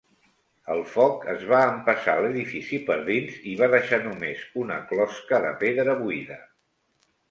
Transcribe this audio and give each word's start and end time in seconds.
El 0.75 0.79
foc 0.93 1.27
es 1.33 1.43
va 1.51 1.59
empassar 1.73 2.17
l'edifici 2.27 2.81
per 2.89 2.97
dins 3.13 3.39
i 3.55 3.55
va 3.63 3.71
deixar 3.77 4.03
només 4.09 4.45
una 4.67 4.83
closca 4.93 5.45
de 5.49 5.57
pedra 5.67 5.99
buida. 6.07 6.45